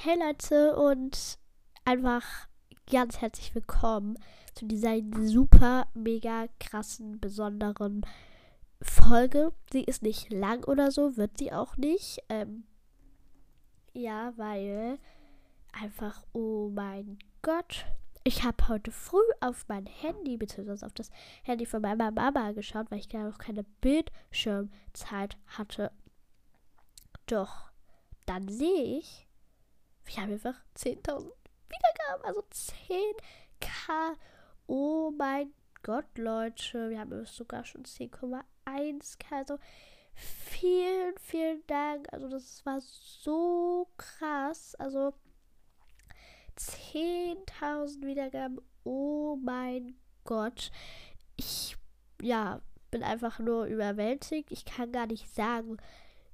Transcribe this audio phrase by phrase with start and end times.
[0.00, 1.40] Hey Leute und
[1.84, 2.22] einfach
[2.88, 4.16] ganz herzlich willkommen
[4.54, 8.02] zu dieser super, mega krassen, besonderen
[8.80, 9.52] Folge.
[9.72, 12.20] Sie ist nicht lang oder so, wird sie auch nicht.
[12.28, 12.62] Ähm,
[13.92, 15.00] ja, weil
[15.72, 17.84] einfach, oh mein Gott.
[18.22, 21.10] Ich habe heute früh auf mein Handy, beziehungsweise auf das
[21.42, 25.90] Handy von meiner Mama geschaut, weil ich gerade noch keine Bildschirmzeit hatte.
[27.26, 27.72] Doch,
[28.26, 29.27] dann sehe ich,
[30.08, 31.30] wir haben einfach 10.000
[31.68, 34.16] Wiedergaben, also 10k.
[34.66, 35.52] Oh mein
[35.82, 38.42] Gott, Leute, wir haben sogar schon 10,1k.
[39.30, 39.58] Also
[40.14, 42.12] vielen, vielen Dank.
[42.12, 44.74] Also das war so krass.
[44.76, 45.12] Also
[46.56, 48.60] 10.000 Wiedergaben.
[48.84, 49.94] Oh mein
[50.24, 50.70] Gott.
[51.36, 51.76] Ich,
[52.20, 54.50] ja, bin einfach nur überwältigt.
[54.50, 55.76] Ich kann gar nicht sagen,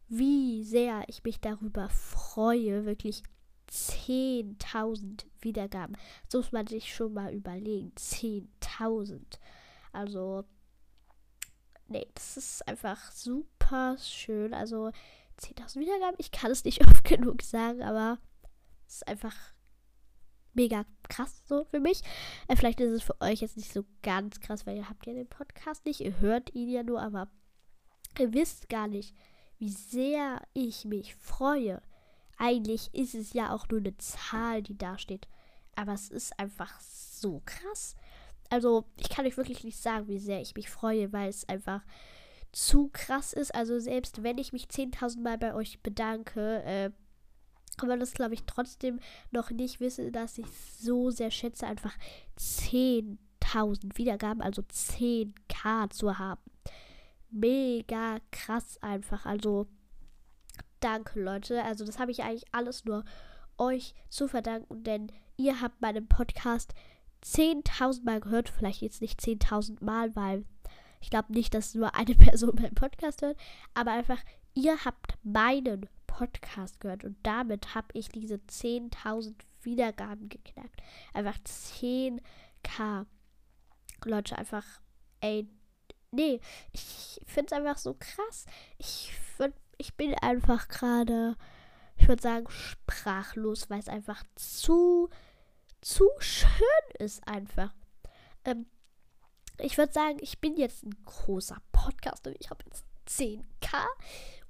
[0.08, 2.86] wie sehr ich mich darüber freue.
[2.86, 3.22] Wirklich
[3.70, 5.96] 10.000 Wiedergaben.
[6.28, 7.92] So muss man sich schon mal überlegen.
[7.96, 9.20] 10.000.
[9.92, 10.44] Also,
[11.88, 14.54] nee, das ist einfach super schön.
[14.54, 14.90] Also,
[15.40, 18.18] 10.000 Wiedergaben, ich kann es nicht oft genug sagen, aber
[18.86, 19.34] es ist einfach
[20.54, 22.00] mega krass so für mich.
[22.48, 25.12] Äh, vielleicht ist es für euch jetzt nicht so ganz krass, weil ihr habt ja
[25.12, 27.28] den Podcast nicht, ihr hört ihn ja nur, aber
[28.18, 29.14] ihr wisst gar nicht,
[29.58, 31.82] wie sehr ich mich freue.
[32.36, 35.28] Eigentlich ist es ja auch nur eine Zahl, die da steht.
[35.76, 37.96] Aber es ist einfach so krass.
[38.50, 41.82] Also, ich kann euch wirklich nicht sagen, wie sehr ich mich freue, weil es einfach
[42.52, 43.54] zu krass ist.
[43.54, 46.90] Also, selbst wenn ich mich 10.000 Mal bei euch bedanke, äh,
[47.76, 49.00] kann man das, glaube ich, trotzdem
[49.32, 50.46] noch nicht wissen, dass ich
[50.78, 51.96] so sehr schätze, einfach
[52.38, 56.40] 10.000 Wiedergaben, also 10k zu haben.
[57.30, 59.26] Mega krass einfach.
[59.26, 59.66] Also,
[60.84, 61.62] danke, Leute.
[61.64, 63.04] Also, das habe ich eigentlich alles nur
[63.58, 66.74] euch zu verdanken, denn ihr habt meinen Podcast
[67.24, 68.48] 10.000 Mal gehört.
[68.48, 70.44] Vielleicht jetzt nicht 10.000 Mal, weil
[71.00, 73.38] ich glaube nicht, dass nur eine Person meinen Podcast hört.
[73.72, 74.22] Aber einfach,
[74.54, 80.80] ihr habt meinen Podcast gehört und damit habe ich diese 10.000 Wiedergaben geknackt.
[81.12, 83.06] Einfach 10k.
[84.04, 84.64] Leute, einfach,
[85.20, 85.48] ey,
[86.10, 86.40] nee,
[86.72, 88.44] ich finde es einfach so krass.
[88.78, 91.36] Ich, find, ich bin einfach gerade,
[91.96, 95.10] ich würde sagen, sprachlos, weil es einfach zu,
[95.80, 96.58] zu schön
[96.98, 97.74] ist einfach.
[98.44, 98.66] Ähm,
[99.58, 102.32] ich würde sagen, ich bin jetzt ein großer Podcaster.
[102.40, 103.84] Ich habe jetzt 10k.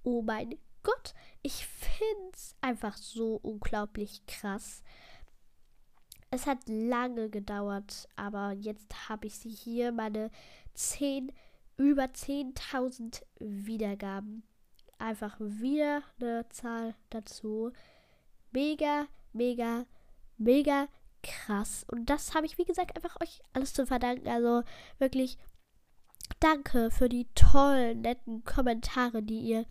[0.02, 4.82] Oh mein Gott, ich finde es einfach so unglaublich krass.
[6.30, 10.30] Es hat lange gedauert, aber jetzt habe ich sie hier, meine
[10.74, 11.32] 10,
[11.76, 14.42] über 10.000 Wiedergaben.
[14.98, 17.72] Einfach wieder eine Zahl dazu.
[18.52, 19.86] Mega, mega,
[20.38, 20.88] mega
[21.22, 21.84] krass.
[21.90, 24.28] Und das habe ich, wie gesagt, einfach euch alles zu verdanken.
[24.28, 24.62] Also
[24.98, 25.38] wirklich
[26.40, 29.66] danke für die tollen, netten Kommentare, die ihr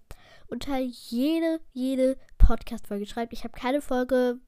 [0.47, 3.33] unter jede, jede Podcast-Folge schreibt.
[3.33, 4.39] Ich habe keine Folge,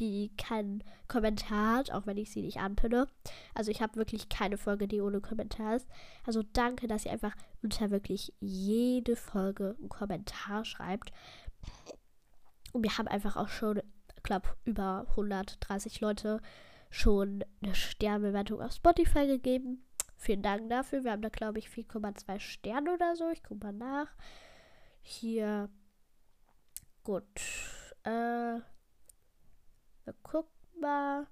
[0.00, 3.08] die keinen Kommentar hat, auch wenn ich sie nicht anpinne.
[3.54, 5.88] Also ich habe wirklich keine Folge, die ohne Kommentar ist.
[6.26, 11.12] Also danke, dass ihr einfach unter wirklich jede Folge einen Kommentar schreibt.
[12.72, 13.80] Und wir haben einfach auch schon,
[14.16, 16.40] ich glaube, über 130 Leute
[16.90, 19.84] schon eine Sternbewertung auf Spotify gegeben.
[20.16, 21.04] Vielen Dank dafür.
[21.04, 23.28] Wir haben da, glaube ich, 4,2 Sterne oder so.
[23.30, 24.08] Ich gucke mal nach.
[25.02, 25.68] Hier.
[27.02, 27.40] Gut.
[28.04, 28.73] Äh.
[30.04, 31.26] Wir gucken mal.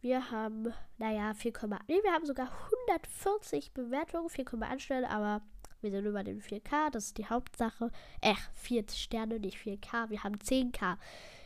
[0.00, 1.52] Wir haben, naja, 4,
[1.86, 2.50] nee, wir haben sogar
[2.88, 5.42] 140 Bewertungen, 4,1 Sterne, aber
[5.82, 7.90] wir sind über den 4K, das ist die Hauptsache.
[8.22, 10.96] Äh, 4 Sterne, nicht 4K, wir haben 10K.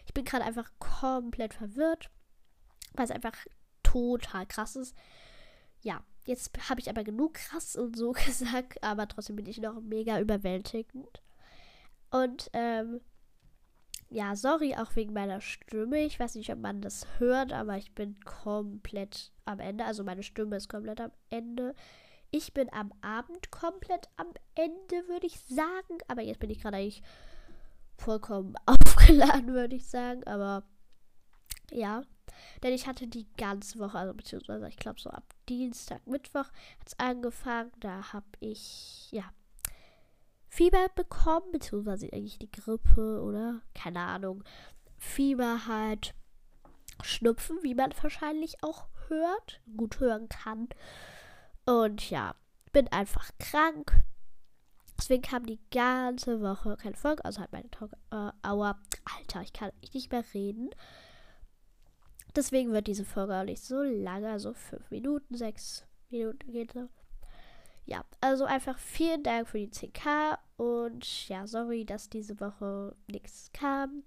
[0.06, 2.10] Ich bin gerade einfach komplett verwirrt,
[2.92, 3.34] weil es einfach
[3.82, 4.97] total krass ist.
[5.82, 9.80] Ja, Jetzt habe ich aber genug krass und so gesagt, aber trotzdem bin ich noch
[9.80, 11.22] mega überwältigend.
[12.10, 13.00] Und ähm,
[14.14, 16.04] ja, sorry auch wegen meiner Stimme.
[16.04, 19.84] Ich weiß nicht, ob man das hört, aber ich bin komplett am Ende.
[19.84, 21.74] Also meine Stimme ist komplett am Ende.
[22.30, 25.98] Ich bin am Abend komplett am Ende, würde ich sagen.
[26.06, 27.03] Aber jetzt bin ich gerade eigentlich
[27.97, 30.22] vollkommen aufgeladen, würde ich sagen.
[30.28, 30.62] Aber
[31.72, 32.04] ja,
[32.62, 36.47] denn ich hatte die ganze Woche, also beziehungsweise ich glaube so ab Dienstag, Mittwoch
[36.78, 37.72] hat es angefangen.
[37.80, 39.24] Da habe ich, ja,
[40.54, 44.45] Fieber bekommen, beziehungsweise eigentlich die Grippe oder keine Ahnung.
[44.97, 46.15] Fieber halt,
[47.03, 50.68] Schnupfen, wie man wahrscheinlich auch hört, gut hören kann.
[51.66, 52.36] Und ja,
[52.72, 54.01] bin einfach krank.
[54.97, 58.30] Deswegen kam die ganze Woche keine Folge, also halt meine Talk äh.
[58.45, 60.71] Alter, ich kann nicht mehr reden.
[62.36, 66.89] Deswegen wird diese Folge auch nicht so lange, also fünf Minuten, sechs Minuten geht so.
[67.86, 73.51] Ja, also einfach vielen Dank für die 10k und ja, sorry, dass diese Woche nichts
[73.53, 74.04] kam.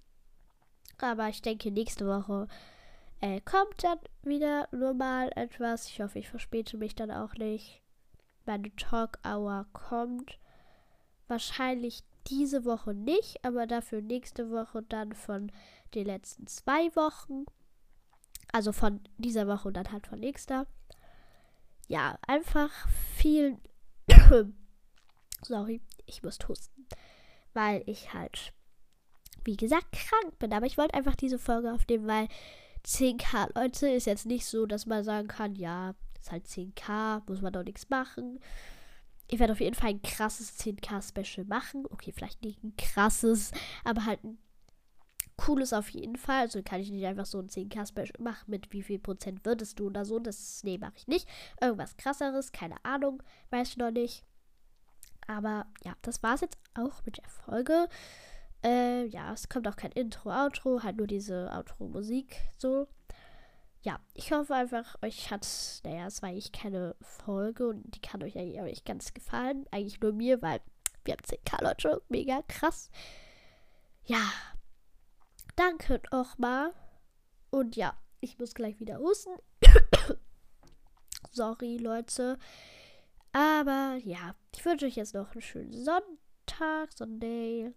[1.00, 2.48] Aber ich denke, nächste Woche
[3.22, 5.88] äh, kommt dann wieder normal etwas.
[5.90, 7.82] Ich hoffe, ich verspäte mich dann auch nicht.
[8.46, 10.40] Meine Talk Hour kommt.
[11.28, 15.52] Wahrscheinlich diese Woche nicht, aber dafür nächste Woche dann von
[15.94, 17.46] den letzten zwei Wochen.
[18.52, 20.66] Also von dieser Woche und dann halt von nächster.
[21.88, 22.72] Ja, einfach
[23.16, 23.58] viel.
[25.42, 26.86] Sorry, ich muss husten.
[27.54, 28.54] Weil ich halt,
[29.44, 30.54] wie gesagt, krank bin.
[30.54, 32.28] Aber ich wollte einfach diese Folge aufnehmen, weil
[32.86, 37.42] 10k, Leute, ist jetzt nicht so, dass man sagen kann, ja, ist halt 10k, muss
[37.42, 38.40] man doch nichts machen.
[39.30, 41.86] Ich werde auf jeden Fall ein krasses 10k-Special machen.
[41.90, 43.52] Okay, vielleicht nicht ein krasses,
[43.84, 44.38] aber halt ein
[45.38, 46.42] cooles auf jeden Fall.
[46.42, 49.88] Also kann ich nicht einfach so ein 10k-Special machen mit wie viel Prozent würdest du
[49.88, 50.20] oder so.
[50.20, 51.28] Das, nee, mache ich nicht.
[51.62, 54.26] Irgendwas krasseres, keine Ahnung, weiß ich noch nicht.
[55.28, 57.88] Aber ja, das war es jetzt auch mit der Folge.
[58.64, 62.88] Äh, ja, es kommt auch kein Intro, Outro, halt nur diese Outro-Musik so.
[63.82, 65.48] Ja, ich hoffe einfach, euch hat,
[65.86, 69.66] naja, es war eigentlich keine Folge und die kann euch eigentlich nicht ganz gefallen.
[69.72, 70.60] Eigentlich nur mir, weil
[71.06, 72.90] wir haben 10k Leute, mega krass.
[74.04, 74.20] Ja,
[75.58, 76.74] danke nochmal.
[77.50, 79.36] Und ja, ich muss gleich wieder husten.
[81.32, 82.38] Sorry, Leute.
[83.34, 87.74] Aber ja, ich wünsche euch jetzt noch einen schönen Sonntag, Sunday.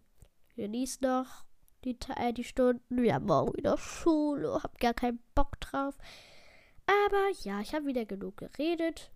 [0.56, 1.44] Genießt noch
[1.84, 3.02] die, äh, die Stunden.
[3.02, 4.62] Wir haben morgen wieder Schule.
[4.62, 5.96] Hab gar keinen Bock drauf.
[6.86, 9.10] Aber ja, ich habe wieder genug geredet.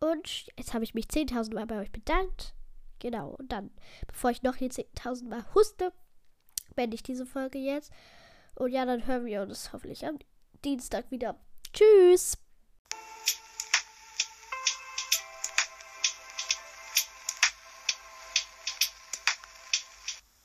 [0.00, 2.54] Und jetzt habe ich mich 10.000 Mal bei euch bedankt.
[2.98, 3.30] Genau.
[3.38, 3.70] Und dann,
[4.06, 5.92] bevor ich noch hier 10.000 Mal huste,
[6.74, 7.92] beende ich diese Folge jetzt.
[8.54, 10.18] Und ja, dann hören wir uns hoffentlich am
[10.64, 11.36] Dienstag wieder.
[11.72, 12.38] Tschüss.